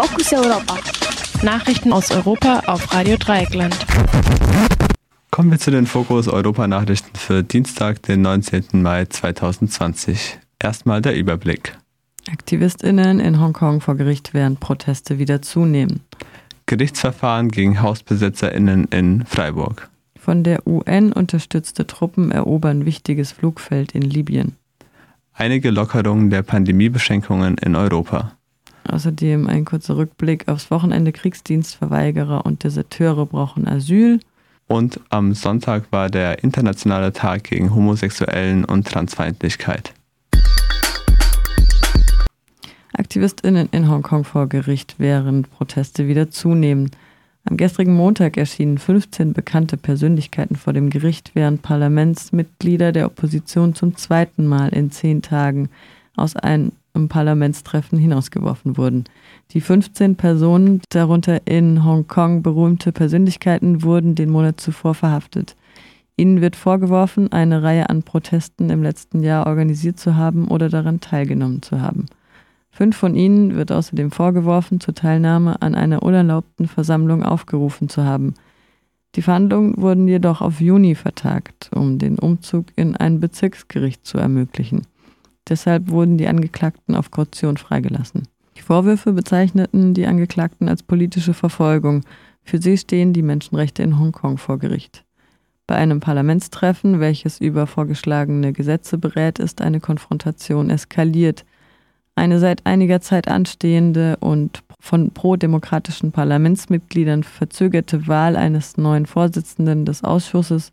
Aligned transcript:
Fokus 0.00 0.32
Europa. 0.32 0.78
Nachrichten 1.42 1.92
aus 1.92 2.12
Europa 2.12 2.60
auf 2.66 2.94
Radio 2.94 3.16
Dreieckland. 3.16 3.76
Kommen 5.32 5.50
wir 5.50 5.58
zu 5.58 5.72
den 5.72 5.86
Fokus 5.86 6.28
Europa 6.28 6.68
Nachrichten 6.68 7.18
für 7.18 7.42
Dienstag, 7.42 8.00
den 8.04 8.22
19. 8.22 8.80
Mai 8.80 9.06
2020. 9.06 10.38
Erstmal 10.60 11.02
der 11.02 11.16
Überblick. 11.16 11.76
AktivistInnen 12.30 13.18
in 13.18 13.40
Hongkong 13.40 13.80
vor 13.80 13.96
Gericht 13.96 14.34
während 14.34 14.60
Proteste 14.60 15.18
wieder 15.18 15.42
zunehmen. 15.42 16.02
Gerichtsverfahren 16.66 17.48
gegen 17.50 17.82
HausbesetzerInnen 17.82 18.84
in 18.92 19.26
Freiburg. 19.26 19.88
Von 20.16 20.44
der 20.44 20.64
UN 20.64 21.12
unterstützte 21.12 21.88
Truppen 21.88 22.30
erobern 22.30 22.86
wichtiges 22.86 23.32
Flugfeld 23.32 23.96
in 23.96 24.02
Libyen. 24.02 24.54
Einige 25.32 25.70
Lockerungen 25.72 26.30
der 26.30 26.42
Pandemiebeschränkungen 26.42 27.58
in 27.58 27.74
Europa. 27.74 28.37
Außerdem 28.90 29.46
ein 29.46 29.64
kurzer 29.64 29.96
Rückblick 29.96 30.48
aufs 30.48 30.70
Wochenende 30.70 31.12
Kriegsdienstverweigerer 31.12 32.46
und 32.46 32.64
Deserteure 32.64 33.26
brauchen 33.26 33.68
Asyl. 33.68 34.20
Und 34.66 35.00
am 35.10 35.34
Sonntag 35.34 35.84
war 35.90 36.10
der 36.10 36.42
internationale 36.42 37.12
Tag 37.12 37.44
gegen 37.44 37.74
Homosexuellen 37.74 38.64
und 38.64 38.86
Transfeindlichkeit. 38.86 39.92
AktivistInnen 42.92 43.68
in 43.70 43.88
Hongkong 43.88 44.24
vor 44.24 44.48
Gericht, 44.48 44.96
während 44.98 45.50
Proteste 45.50 46.08
wieder 46.08 46.30
zunehmen. 46.30 46.90
Am 47.44 47.56
gestrigen 47.56 47.94
Montag 47.94 48.36
erschienen 48.36 48.78
15 48.78 49.32
bekannte 49.32 49.76
Persönlichkeiten 49.76 50.56
vor 50.56 50.72
dem 50.72 50.90
Gericht, 50.90 51.30
während 51.34 51.62
Parlamentsmitglieder 51.62 52.92
der 52.92 53.06
Opposition 53.06 53.74
zum 53.74 53.96
zweiten 53.96 54.46
Mal 54.46 54.70
in 54.70 54.90
zehn 54.90 55.22
Tagen 55.22 55.70
aus 56.16 56.36
einem 56.98 57.08
Parlamentstreffen 57.08 57.98
hinausgeworfen 57.98 58.76
wurden. 58.76 59.04
Die 59.52 59.60
15 59.60 60.16
Personen, 60.16 60.82
darunter 60.90 61.46
in 61.46 61.84
Hongkong 61.84 62.42
berühmte 62.42 62.92
Persönlichkeiten, 62.92 63.82
wurden 63.82 64.14
den 64.14 64.30
Monat 64.30 64.60
zuvor 64.60 64.94
verhaftet. 64.94 65.56
Ihnen 66.16 66.40
wird 66.40 66.56
vorgeworfen, 66.56 67.32
eine 67.32 67.62
Reihe 67.62 67.88
an 67.88 68.02
Protesten 68.02 68.70
im 68.70 68.82
letzten 68.82 69.22
Jahr 69.22 69.46
organisiert 69.46 70.00
zu 70.00 70.16
haben 70.16 70.48
oder 70.48 70.68
daran 70.68 71.00
teilgenommen 71.00 71.62
zu 71.62 71.80
haben. 71.80 72.06
Fünf 72.70 72.96
von 72.96 73.14
ihnen 73.14 73.54
wird 73.54 73.72
außerdem 73.72 74.10
vorgeworfen, 74.10 74.80
zur 74.80 74.94
Teilnahme 74.94 75.62
an 75.62 75.74
einer 75.74 76.02
unerlaubten 76.02 76.66
Versammlung 76.66 77.22
aufgerufen 77.22 77.88
zu 77.88 78.04
haben. 78.04 78.34
Die 79.14 79.22
Verhandlungen 79.22 79.74
wurden 79.78 80.06
jedoch 80.06 80.42
auf 80.42 80.60
Juni 80.60 80.94
vertagt, 80.94 81.70
um 81.74 81.98
den 81.98 82.18
Umzug 82.18 82.66
in 82.76 82.94
ein 82.94 83.20
Bezirksgericht 83.20 84.04
zu 84.04 84.18
ermöglichen. 84.18 84.82
Deshalb 85.48 85.90
wurden 85.90 86.18
die 86.18 86.28
Angeklagten 86.28 86.94
auf 86.94 87.10
Kaution 87.10 87.56
freigelassen. 87.56 88.28
Die 88.56 88.62
Vorwürfe 88.62 89.12
bezeichneten 89.12 89.94
die 89.94 90.06
Angeklagten 90.06 90.68
als 90.68 90.82
politische 90.82 91.34
Verfolgung. 91.34 92.02
Für 92.42 92.60
sie 92.60 92.76
stehen 92.76 93.12
die 93.12 93.22
Menschenrechte 93.22 93.82
in 93.82 93.98
Hongkong 93.98 94.38
vor 94.38 94.58
Gericht. 94.58 95.04
Bei 95.66 95.76
einem 95.76 96.00
Parlamentstreffen, 96.00 96.98
welches 96.98 97.40
über 97.40 97.66
vorgeschlagene 97.66 98.52
Gesetze 98.52 98.96
berät, 98.96 99.38
ist 99.38 99.60
eine 99.60 99.80
Konfrontation 99.80 100.70
eskaliert. 100.70 101.44
Eine 102.14 102.38
seit 102.38 102.66
einiger 102.66 103.00
Zeit 103.00 103.28
anstehende 103.28 104.16
und 104.20 104.62
von 104.80 105.10
pro-demokratischen 105.10 106.10
Parlamentsmitgliedern 106.10 107.22
verzögerte 107.22 108.08
Wahl 108.08 108.34
eines 108.34 108.76
neuen 108.76 109.06
Vorsitzenden 109.06 109.84
des 109.84 110.02
Ausschusses 110.02 110.72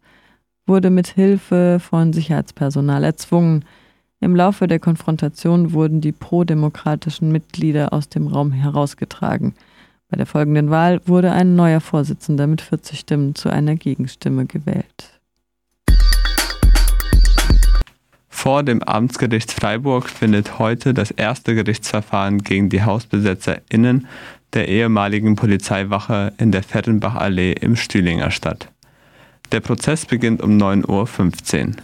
wurde 0.65 0.89
mit 0.89 1.07
Hilfe 1.07 1.79
von 1.79 2.13
Sicherheitspersonal 2.13 3.03
erzwungen. 3.03 3.65
Im 4.19 4.35
Laufe 4.35 4.67
der 4.67 4.79
Konfrontation 4.79 5.73
wurden 5.73 6.01
die 6.01 6.11
pro-demokratischen 6.11 7.31
Mitglieder 7.31 7.93
aus 7.93 8.09
dem 8.09 8.27
Raum 8.27 8.51
herausgetragen. 8.51 9.53
Bei 10.09 10.17
der 10.17 10.25
folgenden 10.25 10.69
Wahl 10.69 11.01
wurde 11.05 11.31
ein 11.31 11.55
neuer 11.55 11.81
Vorsitzender 11.81 12.47
mit 12.47 12.61
40 12.61 12.99
Stimmen 12.99 13.35
zu 13.35 13.49
einer 13.49 13.75
Gegenstimme 13.75 14.45
gewählt. 14.45 15.19
Vor 18.29 18.61
dem 18.61 18.83
Amtsgericht 18.83 19.51
Freiburg 19.51 20.07
findet 20.07 20.59
heute 20.59 20.93
das 20.93 21.09
erste 21.09 21.55
Gerichtsverfahren 21.55 22.43
gegen 22.43 22.69
die 22.69 22.83
HausbesetzerInnen 22.83 24.07
der 24.53 24.67
ehemaligen 24.67 25.35
Polizeiwache 25.35 26.31
in 26.37 26.51
der 26.51 26.61
Fettenbachallee 26.61 27.53
im 27.53 27.75
Stühlinger 27.75 28.29
statt. 28.31 28.71
Der 29.51 29.61
Prozess 29.61 30.05
beginnt 30.05 30.41
um 30.41 30.57
9.15 30.57 31.67
Uhr. 31.67 31.75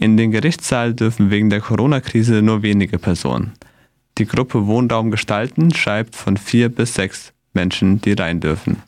In 0.00 0.16
den 0.16 0.32
Gerichtssaal 0.32 0.94
dürfen 0.94 1.30
wegen 1.30 1.50
der 1.50 1.60
Corona-Krise 1.60 2.42
nur 2.42 2.62
wenige 2.62 2.98
Personen. 2.98 3.52
Die 4.18 4.26
Gruppe 4.26 4.66
Wohnraum 4.66 5.12
gestalten 5.12 5.72
schreibt 5.72 6.16
von 6.16 6.36
vier 6.36 6.68
bis 6.68 6.94
sechs 6.94 7.32
Menschen, 7.52 8.00
die 8.00 8.14
rein 8.14 8.40
dürfen. 8.40 8.82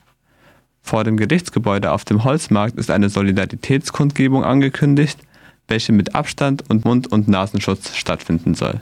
Vor 0.83 1.05
dem 1.05 1.17
Gerichtsgebäude 1.17 1.93
auf 1.93 2.05
dem 2.05 2.25
Holzmarkt 2.25 2.77
ist 2.77 2.91
eine 2.91 3.09
Solidaritätskundgebung 3.09 4.43
angekündigt– 4.43 5.19
welche 5.69 5.93
mit 5.93 6.15
Abstand 6.15 6.69
und 6.69 6.85
Mund- 6.85 7.11
und 7.11 7.29
Nasenschutz 7.29 7.97
stattfinden 7.97 8.55
soll. 8.55 8.81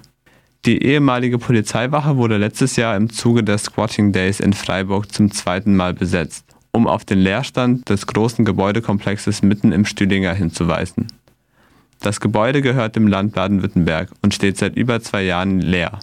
Die 0.67 0.83
ehemalige 0.83 1.39
Polizeiwache 1.39 2.17
wurde 2.17 2.37
letztes 2.37 2.77
Jahr 2.77 2.97
im 2.97 3.11
Zuge 3.11 3.43
der 3.43 3.59
Squatting 3.59 4.13
Days 4.13 4.41
in 4.41 4.53
Freiburg 4.53 5.13
zum 5.13 5.31
zweiten 5.31 5.75
Mal 5.75 5.95
besetzt, 5.95 6.45
um 6.73 6.87
auf 6.87 7.05
den 7.05 7.19
Leerstand 7.19 7.89
des 7.89 8.07
großen 8.07 8.45
Gebäudekomplexes 8.45 9.43
mitten 9.43 9.73
im 9.73 9.87
Stühlinger 9.87 10.35
hinzuweisen. 10.35 11.07
Das 12.01 12.19
Gebäude 12.21 12.63
gehört 12.63 12.97
dem 12.97 13.07
Land 13.07 13.35
Baden-Württemberg 13.35 14.11
und 14.23 14.35
steht 14.35 14.57
seit 14.57 14.77
über 14.77 15.01
zwei 15.03 15.23
Jahren 15.23 15.61
leer. 15.61 16.01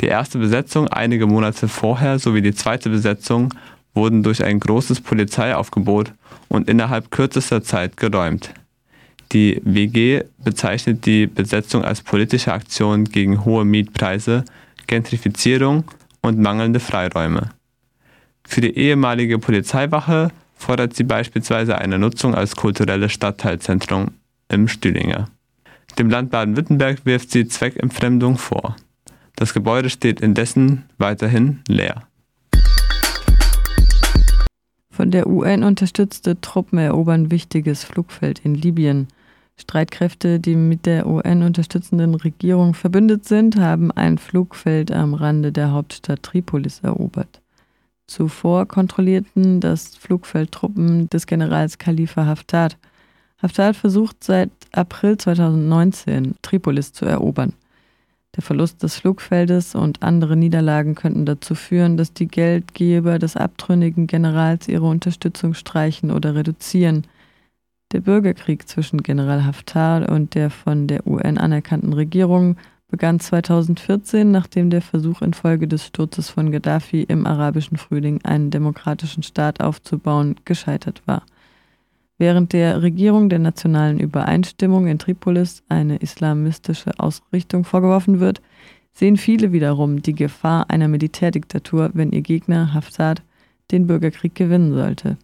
Die 0.00 0.06
erste 0.06 0.38
Besetzung 0.38 0.88
einige 0.88 1.26
Monate 1.26 1.68
vorher 1.68 2.18
sowie 2.18 2.42
die 2.42 2.54
zweite 2.54 2.90
Besetzung 2.90 3.54
wurden 3.94 4.22
durch 4.22 4.44
ein 4.44 4.60
großes 4.60 5.00
Polizeiaufgebot 5.00 6.12
und 6.48 6.68
innerhalb 6.68 7.10
kürzester 7.10 7.62
Zeit 7.62 7.96
geräumt. 7.96 8.52
Die 9.32 9.60
WG 9.64 10.24
bezeichnet 10.38 11.06
die 11.06 11.26
Besetzung 11.26 11.84
als 11.84 12.02
politische 12.02 12.52
Aktion 12.52 13.04
gegen 13.04 13.44
hohe 13.44 13.64
Mietpreise, 13.64 14.44
Gentrifizierung 14.86 15.84
und 16.22 16.38
mangelnde 16.38 16.80
Freiräume. 16.80 17.50
Für 18.44 18.60
die 18.60 18.76
ehemalige 18.76 19.38
Polizeiwache 19.38 20.30
fordert 20.56 20.94
sie 20.94 21.04
beispielsweise 21.04 21.78
eine 21.78 21.98
Nutzung 21.98 22.34
als 22.34 22.54
kulturelles 22.54 23.12
Stadtteilzentrum 23.12 24.12
im 24.48 24.68
Stühlinger. 24.68 25.28
Dem 25.98 26.10
Land 26.10 26.30
Baden-Württemberg 26.30 27.06
wirft 27.06 27.30
sie 27.30 27.48
Zweckentfremdung 27.48 28.36
vor. 28.36 28.76
Das 29.34 29.54
Gebäude 29.54 29.88
steht 29.88 30.20
indessen 30.20 30.84
weiterhin 30.98 31.60
leer. 31.68 32.06
Von 34.90 35.10
der 35.10 35.26
UN 35.26 35.62
unterstützte 35.64 36.40
Truppen 36.40 36.78
erobern 36.78 37.30
wichtiges 37.30 37.84
Flugfeld 37.84 38.40
in 38.44 38.54
Libyen. 38.54 39.08
Streitkräfte, 39.58 40.38
die 40.38 40.54
mit 40.54 40.84
der 40.84 41.06
UN 41.06 41.42
unterstützenden 41.42 42.14
Regierung 42.14 42.74
verbündet 42.74 43.24
sind, 43.24 43.56
haben 43.56 43.90
ein 43.90 44.18
Flugfeld 44.18 44.92
am 44.92 45.14
Rande 45.14 45.50
der 45.50 45.72
Hauptstadt 45.72 46.22
Tripolis 46.22 46.80
erobert. 46.80 47.40
Zuvor 48.06 48.66
kontrollierten 48.66 49.60
das 49.60 49.96
Flugfeld 49.96 50.52
Truppen 50.52 51.08
des 51.08 51.26
Generals 51.26 51.78
Khalifa 51.78 52.26
Haftar. 52.26 52.68
Haftar 53.42 53.74
versucht 53.74 54.24
seit 54.24 54.50
April 54.72 55.18
2019 55.18 56.36
Tripolis 56.42 56.92
zu 56.92 57.04
erobern. 57.04 57.52
Der 58.34 58.42
Verlust 58.42 58.82
des 58.82 58.96
Flugfeldes 58.96 59.74
und 59.74 60.02
andere 60.02 60.36
Niederlagen 60.36 60.94
könnten 60.94 61.24
dazu 61.24 61.54
führen, 61.54 61.96
dass 61.96 62.12
die 62.12 62.28
Geldgeber 62.28 63.18
des 63.18 63.36
abtrünnigen 63.36 64.06
Generals 64.06 64.68
ihre 64.68 64.86
Unterstützung 64.86 65.54
streichen 65.54 66.10
oder 66.10 66.34
reduzieren. 66.34 67.06
Der 67.92 68.00
Bürgerkrieg 68.00 68.68
zwischen 68.68 69.02
General 69.02 69.46
Haftar 69.46 70.10
und 70.10 70.34
der 70.34 70.50
von 70.50 70.86
der 70.86 71.06
UN 71.06 71.38
anerkannten 71.38 71.92
Regierung 71.92 72.56
begann 72.88 73.20
2014, 73.20 74.30
nachdem 74.30 74.70
der 74.70 74.82
Versuch 74.82 75.22
infolge 75.22 75.66
des 75.66 75.86
Sturzes 75.86 76.30
von 76.30 76.52
Gaddafi 76.52 77.02
im 77.02 77.26
arabischen 77.26 77.78
Frühling 77.78 78.22
einen 78.24 78.50
demokratischen 78.50 79.22
Staat 79.22 79.60
aufzubauen 79.60 80.36
gescheitert 80.44 81.02
war. 81.06 81.22
Während 82.18 82.54
der 82.54 82.82
Regierung 82.82 83.28
der 83.28 83.38
nationalen 83.38 84.00
Übereinstimmung 84.00 84.86
in 84.86 84.98
Tripolis 84.98 85.62
eine 85.68 85.96
islamistische 85.96 86.98
Ausrichtung 86.98 87.64
vorgeworfen 87.64 88.20
wird, 88.20 88.40
sehen 88.92 89.18
viele 89.18 89.52
wiederum 89.52 90.00
die 90.00 90.14
Gefahr 90.14 90.70
einer 90.70 90.88
Militärdiktatur, 90.88 91.90
wenn 91.92 92.12
ihr 92.12 92.22
Gegner 92.22 92.72
Haftar 92.72 93.16
den 93.70 93.86
Bürgerkrieg 93.86 94.34
gewinnen 94.34 94.72
sollte. 94.72 95.18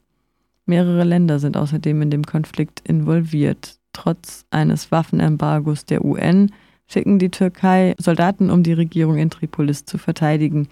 Mehrere 0.66 1.04
Länder 1.04 1.38
sind 1.38 1.56
außerdem 1.56 2.02
in 2.02 2.10
dem 2.10 2.24
Konflikt 2.24 2.80
involviert. 2.86 3.76
Trotz 3.94 4.44
eines 4.50 4.92
Waffenembargos 4.92 5.86
der 5.86 6.04
UN 6.04 6.52
schicken 6.86 7.18
die 7.18 7.30
Türkei 7.30 7.94
Soldaten, 7.98 8.50
um 8.50 8.62
die 8.62 8.72
Regierung 8.74 9.16
in 9.16 9.30
Tripolis 9.30 9.86
zu 9.86 9.96
verteidigen, 9.96 10.68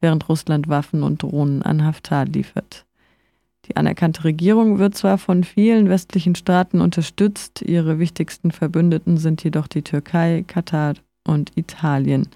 während 0.00 0.28
Russland 0.28 0.68
Waffen 0.68 1.02
und 1.02 1.22
Drohnen 1.22 1.62
an 1.62 1.84
Haftar 1.84 2.26
liefert. 2.26 2.84
Die 3.66 3.76
anerkannte 3.76 4.24
Regierung 4.24 4.78
wird 4.78 4.96
zwar 4.96 5.18
von 5.18 5.44
vielen 5.44 5.88
westlichen 5.88 6.34
Staaten 6.34 6.80
unterstützt, 6.80 7.62
ihre 7.62 7.98
wichtigsten 7.98 8.50
Verbündeten 8.50 9.18
sind 9.18 9.44
jedoch 9.44 9.68
die 9.68 9.82
Türkei, 9.82 10.44
Katar 10.46 10.94
und 11.26 11.52
Italien. 11.56 12.28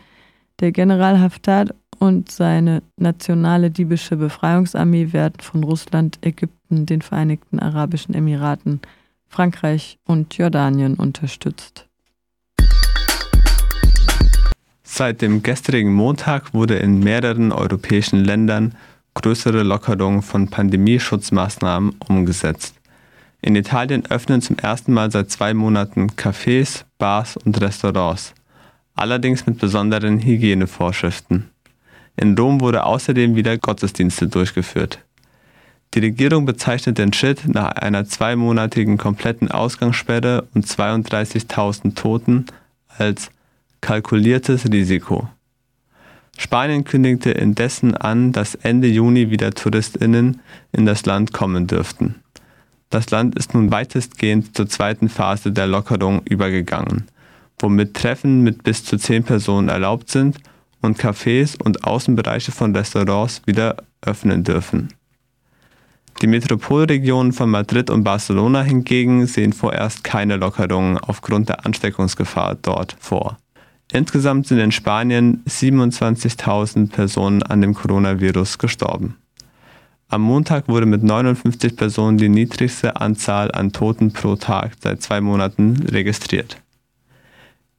Der 0.60 0.70
General 0.70 1.20
Haftar 1.20 1.66
und 1.98 2.30
seine 2.30 2.82
nationale 2.96 3.68
libysche 3.68 4.16
Befreiungsarmee 4.16 5.12
werden 5.12 5.40
von 5.40 5.64
Russland, 5.64 6.18
Ägypten, 6.22 6.86
den 6.86 7.02
Vereinigten 7.02 7.58
Arabischen 7.58 8.14
Emiraten, 8.14 8.80
Frankreich 9.26 9.98
und 10.06 10.36
Jordanien 10.36 10.94
unterstützt. 10.94 11.86
Seit 14.82 15.20
dem 15.20 15.42
gestrigen 15.42 15.92
Montag 15.92 16.54
wurde 16.54 16.76
in 16.76 17.00
mehreren 17.00 17.50
europäischen 17.50 18.24
Ländern 18.24 18.74
größere 19.16 19.62
Lockerungen 19.62 20.22
von 20.22 20.48
Pandemieschutzmaßnahmen 20.48 21.96
umgesetzt. 22.06 22.74
In 23.42 23.56
Italien 23.56 24.06
öffnen 24.06 24.42
zum 24.42 24.58
ersten 24.58 24.92
Mal 24.92 25.10
seit 25.10 25.30
zwei 25.30 25.54
Monaten 25.54 26.10
Cafés, 26.10 26.84
Bars 26.98 27.36
und 27.36 27.60
Restaurants, 27.60 28.34
allerdings 28.94 29.46
mit 29.46 29.58
besonderen 29.58 30.20
Hygienevorschriften. 30.20 31.50
In 32.16 32.36
Rom 32.36 32.60
wurde 32.60 32.84
außerdem 32.84 33.36
wieder 33.36 33.58
Gottesdienste 33.58 34.28
durchgeführt. 34.28 35.00
Die 35.94 36.00
Regierung 36.00 36.44
bezeichnet 36.44 36.98
den 36.98 37.12
Schritt 37.12 37.46
nach 37.46 37.72
einer 37.72 38.04
zweimonatigen 38.04 38.98
kompletten 38.98 39.50
Ausgangssperre 39.50 40.46
und 40.54 40.66
32.000 40.66 41.94
Toten 41.94 42.46
als 42.98 43.30
kalkuliertes 43.80 44.70
Risiko. 44.70 45.28
Spanien 46.38 46.84
kündigte 46.84 47.30
indessen 47.30 47.96
an, 47.96 48.32
dass 48.32 48.54
Ende 48.54 48.88
Juni 48.88 49.30
wieder 49.30 49.52
Touristinnen 49.52 50.40
in 50.72 50.86
das 50.86 51.06
Land 51.06 51.32
kommen 51.32 51.66
dürften. 51.66 52.16
Das 52.90 53.10
Land 53.10 53.36
ist 53.36 53.54
nun 53.54 53.70
weitestgehend 53.70 54.56
zur 54.56 54.68
zweiten 54.68 55.08
Phase 55.08 55.50
der 55.50 55.66
Lockerung 55.66 56.22
übergegangen, 56.24 57.08
womit 57.58 57.94
Treffen 57.94 58.42
mit 58.42 58.62
bis 58.62 58.84
zu 58.84 58.96
zehn 58.96 59.24
Personen 59.24 59.68
erlaubt 59.68 60.10
sind 60.10 60.38
und 60.82 60.98
Cafés 60.98 61.60
und 61.60 61.84
Außenbereiche 61.84 62.52
von 62.52 62.76
Restaurants 62.76 63.42
wieder 63.46 63.76
öffnen 64.02 64.44
dürfen. 64.44 64.88
Die 66.22 66.26
Metropolregionen 66.26 67.32
von 67.32 67.50
Madrid 67.50 67.90
und 67.90 68.04
Barcelona 68.04 68.62
hingegen 68.62 69.26
sehen 69.26 69.52
vorerst 69.52 70.02
keine 70.04 70.36
Lockerungen 70.36 70.96
aufgrund 70.96 71.48
der 71.48 71.66
Ansteckungsgefahr 71.66 72.54
dort 72.54 72.96
vor. 72.98 73.36
Insgesamt 73.92 74.46
sind 74.46 74.58
in 74.58 74.72
Spanien 74.72 75.42
27.000 75.48 76.90
Personen 76.90 77.42
an 77.42 77.60
dem 77.60 77.74
Coronavirus 77.74 78.58
gestorben. 78.58 79.16
Am 80.08 80.22
Montag 80.22 80.68
wurde 80.68 80.86
mit 80.86 81.02
59 81.02 81.76
Personen 81.76 82.18
die 82.18 82.28
niedrigste 82.28 83.00
Anzahl 83.00 83.50
an 83.50 83.72
Toten 83.72 84.12
pro 84.12 84.36
Tag 84.36 84.72
seit 84.80 85.02
zwei 85.02 85.20
Monaten 85.20 85.84
registriert. 85.88 86.58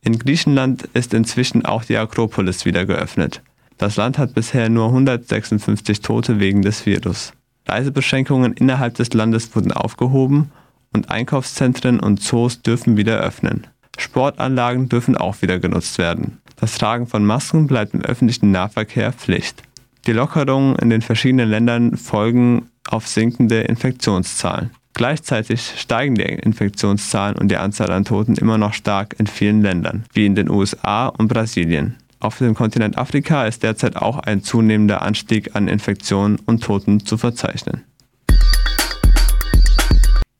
In 0.01 0.19
Griechenland 0.19 0.83
ist 0.93 1.13
inzwischen 1.13 1.65
auch 1.65 1.83
die 1.83 1.97
Akropolis 1.97 2.65
wieder 2.65 2.85
geöffnet. 2.85 3.41
Das 3.77 3.95
Land 3.95 4.17
hat 4.17 4.33
bisher 4.33 4.69
nur 4.69 4.87
156 4.87 6.01
Tote 6.01 6.39
wegen 6.39 6.61
des 6.61 6.85
Virus. 6.85 7.33
Reisebeschränkungen 7.65 8.53
innerhalb 8.53 8.95
des 8.95 9.13
Landes 9.13 9.55
wurden 9.55 9.71
aufgehoben 9.71 10.51
und 10.93 11.11
Einkaufszentren 11.11 11.99
und 11.99 12.21
Zoos 12.21 12.61
dürfen 12.61 12.97
wieder 12.97 13.19
öffnen. 13.19 13.67
Sportanlagen 13.97 14.89
dürfen 14.89 15.17
auch 15.17 15.41
wieder 15.41 15.59
genutzt 15.59 15.97
werden. 15.97 16.37
Das 16.59 16.77
Tragen 16.77 17.07
von 17.07 17.25
Masken 17.25 17.67
bleibt 17.67 17.93
im 17.93 18.01
öffentlichen 18.01 18.51
Nahverkehr 18.51 19.13
Pflicht. 19.13 19.63
Die 20.07 20.13
Lockerungen 20.13 20.75
in 20.77 20.89
den 20.89 21.01
verschiedenen 21.01 21.49
Ländern 21.49 21.97
folgen 21.97 22.69
auf 22.89 23.07
sinkende 23.07 23.61
Infektionszahlen. 23.61 24.71
Gleichzeitig 24.93 25.73
steigen 25.77 26.15
die 26.15 26.23
Infektionszahlen 26.23 27.37
und 27.37 27.49
die 27.49 27.57
Anzahl 27.57 27.91
an 27.91 28.05
Toten 28.05 28.35
immer 28.35 28.57
noch 28.57 28.73
stark 28.73 29.15
in 29.19 29.27
vielen 29.27 29.61
Ländern, 29.61 30.05
wie 30.13 30.25
in 30.25 30.33
den 30.33 30.49
USA 30.49 31.07
und 31.07 31.27
Brasilien. 31.27 31.97
Auf 32.19 32.39
dem 32.39 32.55
Kontinent 32.55 32.97
Afrika 32.97 33.45
ist 33.45 33.61
derzeit 33.61 33.95
auch 33.95 34.17
ein 34.17 34.41
zunehmender 34.41 35.03
Anstieg 35.03 35.55
an 35.55 35.67
Infektionen 35.67 36.39
und 36.45 36.63
Toten 36.63 37.05
zu 37.05 37.17
verzeichnen. 37.17 37.83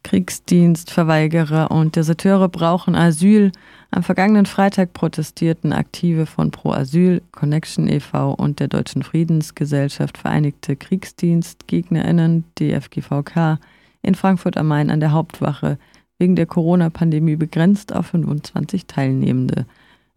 Kriegsdienstverweigerer 0.08 1.70
und 1.70 1.98
Deserteure 1.98 2.48
brauchen 2.48 2.96
Asyl. 2.96 3.52
Am 3.92 4.04
vergangenen 4.04 4.46
Freitag 4.46 4.94
protestierten 4.94 5.74
Aktive 5.74 6.26
von 6.26 6.50
Pro 6.50 6.72
Asyl, 6.72 7.22
Connection 7.34 7.90
e.V. 7.90 8.32
und 8.32 8.62
der 8.62 8.70
Deutschen 8.70 9.04
Friedensgesellschaft 9.04 10.18
Vereinigte 10.18 10.78
KriegsdienstgegnerInnen, 10.78 12.46
DFGVK, 12.58 13.60
in 14.02 14.16
Frankfurt 14.16 14.56
am 14.56 14.70
Main 14.70 14.92
an 14.92 15.02
der 15.02 15.12
Hauptwache 15.12 15.78
wegen 16.18 16.38
der 16.38 16.46
Corona-Pandemie 16.46 17.36
begrenzt 17.36 17.94
auf 17.94 18.06
25 18.06 18.86
Teilnehmende. 18.86 19.66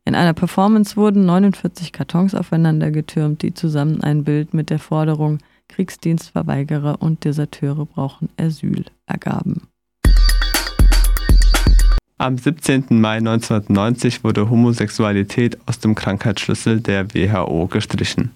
In 0.05 0.15
einer 0.15 0.35
Performance 0.35 0.97
wurden 0.97 1.27
49 1.27 1.91
Kartons 1.91 2.37
aufeinander 2.37 2.93
getürmt, 2.93 3.43
die 3.43 3.55
zusammen 3.55 4.05
ein 4.05 4.23
Bild 4.23 4.55
mit 4.55 4.71
der 4.71 4.79
Forderung 4.79 5.39
Kriegsdienstverweigerer 5.67 7.03
und 7.03 7.25
Deserteure 7.25 7.87
brauchen 7.87 8.29
Asyl 8.37 8.85
ergaben. 9.07 9.63
Am 12.21 12.37
17. 12.37 12.85
Mai 13.01 13.17
1990 13.17 14.25
wurde 14.25 14.51
Homosexualität 14.51 15.57
aus 15.65 15.79
dem 15.79 15.95
Krankheitsschlüssel 15.95 16.83
der 16.83 17.15
WHO 17.15 17.67
gestrichen. 17.69 18.33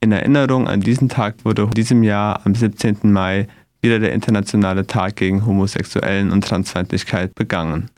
In 0.00 0.10
Erinnerung 0.10 0.66
an 0.66 0.80
diesen 0.80 1.08
Tag 1.08 1.36
wurde 1.44 1.62
in 1.62 1.70
diesem 1.70 2.02
Jahr 2.02 2.44
am 2.44 2.56
17. 2.56 3.12
Mai 3.12 3.46
wieder 3.82 4.00
der 4.00 4.14
internationale 4.14 4.84
Tag 4.88 5.14
gegen 5.14 5.46
Homosexuellen 5.46 6.32
und 6.32 6.42
Transfeindlichkeit 6.42 7.36
begangen. 7.36 7.88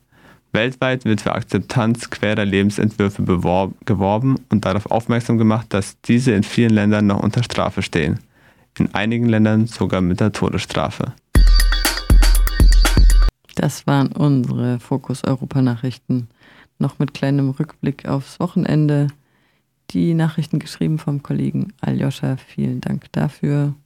Weltweit 0.53 1.07
wird 1.07 1.23
für 1.23 1.33
Akzeptanz 1.33 2.11
querer 2.11 2.45
Lebensentwürfe 2.45 3.23
geworben 3.87 4.37
und 4.51 4.67
darauf 4.67 4.91
aufmerksam 4.91 5.39
gemacht, 5.39 5.69
dass 5.71 5.99
diese 6.03 6.33
in 6.33 6.43
vielen 6.43 6.75
Ländern 6.75 7.07
noch 7.07 7.23
unter 7.23 7.43
Strafe 7.43 7.81
stehen, 7.81 8.19
in 8.79 8.95
einigen 8.95 9.31
Ländern 9.31 9.67
sogar 9.67 10.03
mit 10.03 10.21
der 10.21 10.33
Todesstrafe. 10.33 11.15
Das 13.57 13.87
waren 13.87 14.13
unsere 14.13 14.79
Fokus 14.79 15.25
Europa 15.25 15.63
Nachrichten. 15.63 16.29
Noch 16.79 16.99
mit 16.99 17.15
kleinem 17.15 17.51
Rückblick 17.51 18.07
aufs 18.07 18.39
Wochenende. 18.39 19.09
Die 19.91 20.13
Nachrichten 20.13 20.59
geschrieben 20.59 20.99
vom 20.99 21.23
Kollegen 21.23 21.73
Aljoscha. 21.81 22.37
Vielen 22.37 22.83
Dank 22.83 23.11
dafür. 23.13 23.75